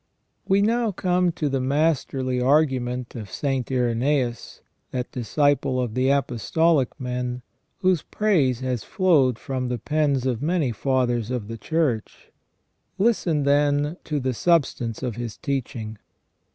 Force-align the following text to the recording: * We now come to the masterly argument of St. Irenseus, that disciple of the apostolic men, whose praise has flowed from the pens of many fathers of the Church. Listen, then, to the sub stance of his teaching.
* 0.27 0.47
We 0.49 0.63
now 0.63 0.91
come 0.91 1.31
to 1.33 1.47
the 1.47 1.59
masterly 1.61 2.41
argument 2.41 3.13
of 3.13 3.29
St. 3.29 3.67
Irenseus, 3.69 4.61
that 4.89 5.11
disciple 5.11 5.79
of 5.79 5.93
the 5.93 6.09
apostolic 6.09 6.99
men, 6.99 7.43
whose 7.81 8.01
praise 8.01 8.61
has 8.61 8.83
flowed 8.83 9.37
from 9.37 9.67
the 9.67 9.77
pens 9.77 10.25
of 10.25 10.41
many 10.41 10.71
fathers 10.71 11.29
of 11.29 11.47
the 11.47 11.57
Church. 11.59 12.31
Listen, 12.97 13.43
then, 13.43 13.95
to 14.05 14.19
the 14.19 14.33
sub 14.33 14.65
stance 14.65 15.03
of 15.03 15.17
his 15.17 15.37
teaching. 15.37 15.99